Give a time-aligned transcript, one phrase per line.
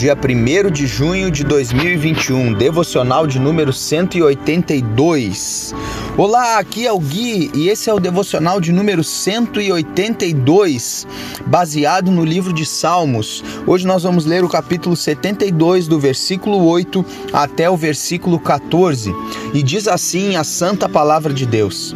[0.00, 5.74] Dia 1 de junho de 2021, devocional de número 182.
[6.16, 11.06] Olá, aqui é o Gui e esse é o devocional de número 182,
[11.46, 13.44] baseado no livro de Salmos.
[13.66, 19.14] Hoje nós vamos ler o capítulo 72, do versículo 8 até o versículo 14,
[19.52, 21.94] e diz assim a santa palavra de Deus: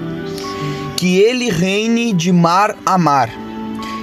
[0.95, 3.31] Que ele reine de mar a mar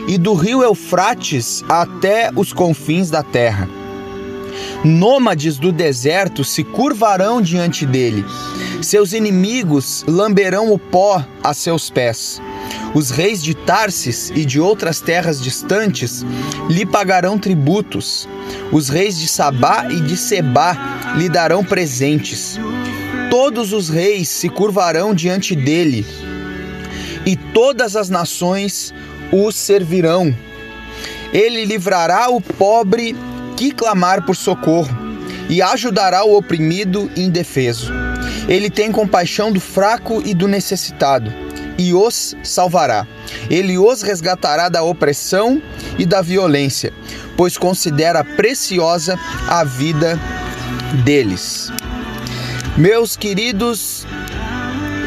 [0.08, 3.70] e do rio Eufrates até os confins da terra
[4.84, 8.26] Nômades do deserto se curvarão diante dele.
[8.82, 12.42] Seus inimigos lamberão o pó a seus pés.
[12.96, 16.26] Os reis de Tarsis e de outras terras distantes
[16.68, 18.28] lhe pagarão tributos.
[18.72, 20.76] Os reis de Sabá e de Sebá
[21.16, 22.60] lhe darão presentes.
[23.30, 26.06] Todos os reis se curvarão diante dele,
[27.26, 28.94] e todas as nações
[29.32, 30.36] o servirão.
[31.32, 33.16] Ele livrará o pobre
[33.62, 34.90] que clamar por socorro
[35.48, 37.94] e ajudará o oprimido e indefeso.
[38.48, 41.32] Ele tem compaixão do fraco e do necessitado
[41.78, 43.06] e os salvará.
[43.52, 45.62] Ele os resgatará da opressão
[46.00, 46.92] e da violência,
[47.38, 50.20] pois considera preciosa a vida
[51.04, 51.72] deles.
[52.76, 54.08] Meus queridos,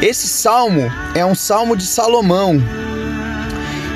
[0.01, 2.55] esse salmo é um salmo de Salomão.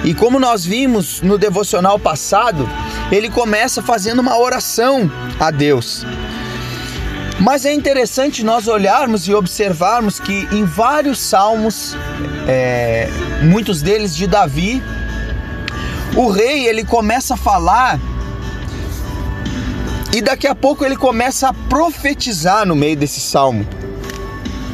[0.04, 2.68] E como nós vimos no devocional passado,
[3.12, 6.06] ele começa fazendo uma oração a Deus.
[7.40, 11.96] Mas é interessante nós olharmos e observarmos que em vários salmos,
[12.48, 13.10] é,
[13.44, 14.84] muitos deles de Davi,
[16.16, 18.00] o rei ele começa a falar
[20.14, 23.66] e daqui a pouco ele começa a profetizar no meio desse salmo.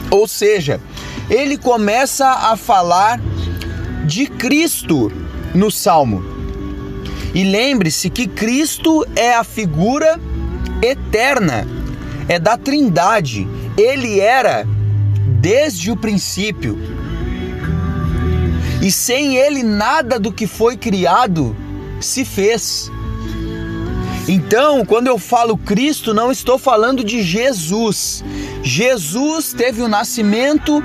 [0.09, 0.82] Ou seja,
[1.30, 3.20] ele começa a falar
[4.06, 5.12] de Cristo
[5.54, 6.34] no salmo.
[7.35, 10.18] E lembre-se que Cristo é a figura
[10.81, 11.68] eterna,
[12.29, 13.46] é da Trindade.
[13.78, 14.66] Ele era
[15.41, 16.79] desde o princípio.
[18.81, 21.53] E sem ele nada do que foi criado
[22.00, 22.90] se fez.
[24.29, 28.23] Então, quando eu falo Cristo, não estou falando de Jesus.
[28.63, 30.81] Jesus teve o nascimento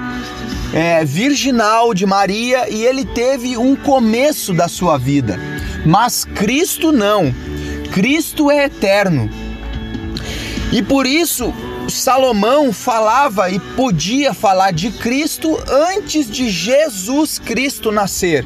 [0.74, 5.49] é, virginal de Maria e ele teve um começo da sua vida.
[5.84, 7.34] Mas Cristo não.
[7.92, 9.30] Cristo é eterno.
[10.72, 11.52] E por isso
[11.88, 18.44] Salomão falava e podia falar de Cristo antes de Jesus Cristo nascer.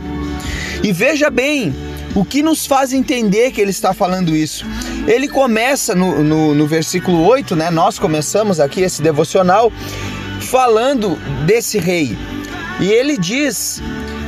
[0.82, 1.74] E veja bem,
[2.14, 4.64] o que nos faz entender que ele está falando isso?
[5.06, 7.70] Ele começa no, no, no versículo 8, né?
[7.70, 9.72] Nós começamos aqui esse devocional
[10.40, 12.16] falando desse rei.
[12.80, 13.82] E ele diz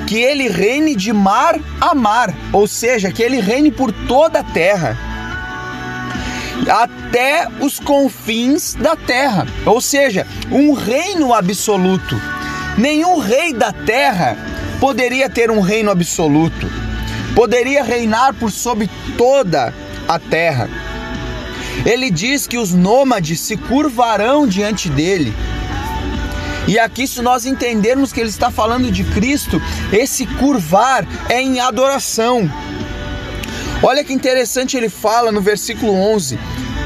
[0.07, 4.45] que ele reine de mar a mar, ou seja, que ele reine por toda a
[4.45, 4.97] terra,
[6.71, 12.21] até os confins da terra, ou seja, um reino absoluto.
[12.79, 14.37] Nenhum rei da terra
[14.81, 16.71] poderia ter um reino absoluto,
[17.35, 18.89] poderia reinar por sobre
[19.19, 19.75] toda
[20.07, 20.69] a terra.
[21.85, 25.35] Ele diz que os nômades se curvarão diante dele
[26.67, 29.63] e aqui, se nós entendermos que ele está falando de Cristo,
[29.93, 32.51] esse curvar é em adoração.
[33.83, 36.37] Olha que interessante ele fala no versículo 11: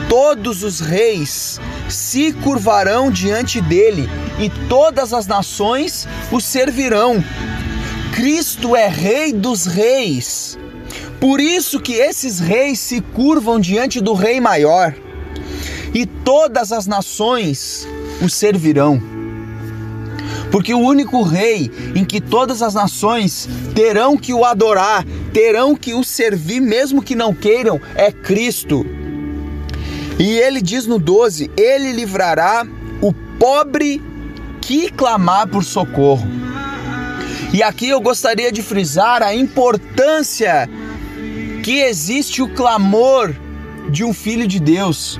[0.06, 1.58] Todos os reis
[1.88, 4.06] se curvarão diante dele
[4.38, 7.24] e todas as nações o servirão.
[8.14, 10.58] Cristo é Rei dos Reis.
[11.18, 14.94] Por isso que esses reis se curvam diante do Rei maior
[15.94, 17.86] e todas as nações
[18.22, 19.19] o servirão
[20.50, 25.94] porque o único rei em que todas as nações terão que o adorar, terão que
[25.94, 28.84] o servir, mesmo que não queiram, é Cristo.
[30.18, 32.66] E ele diz no 12: Ele livrará
[33.00, 34.02] o pobre
[34.60, 36.28] que clamar por socorro.
[37.52, 40.68] E aqui eu gostaria de frisar a importância
[41.64, 43.34] que existe o clamor
[43.88, 45.18] de um filho de Deus.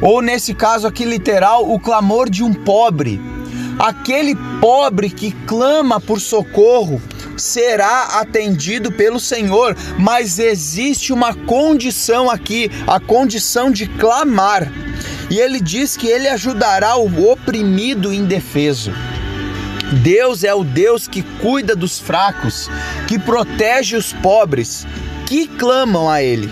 [0.00, 3.20] Ou nesse caso aqui literal, o clamor de um pobre.
[3.78, 7.00] Aquele pobre que clama por socorro
[7.36, 14.70] será atendido pelo Senhor, mas existe uma condição aqui, a condição de clamar.
[15.30, 18.92] E ele diz que ele ajudará o oprimido indefeso.
[20.02, 22.70] Deus é o Deus que cuida dos fracos,
[23.06, 24.86] que protege os pobres,
[25.26, 26.48] que clamam a Ele.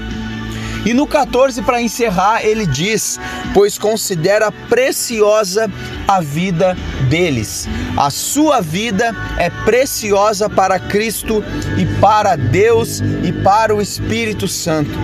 [0.85, 3.19] E no 14, para encerrar, ele diz:
[3.53, 5.71] Pois considera preciosa
[6.09, 6.77] a vida
[7.11, 7.69] deles.
[7.97, 11.45] A sua vida é preciosa para Cristo
[11.77, 14.97] e para Deus e para o Espírito Santo.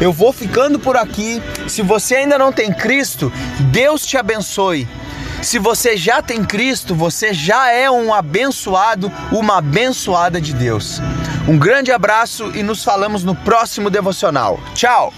[0.00, 1.40] Eu vou ficando por aqui.
[1.68, 3.30] Se você ainda não tem Cristo,
[3.70, 4.88] Deus te abençoe.
[5.42, 11.00] Se você já tem Cristo, você já é um abençoado, uma abençoada de Deus.
[11.46, 14.58] Um grande abraço e nos falamos no próximo devocional.
[14.74, 15.12] Tchau!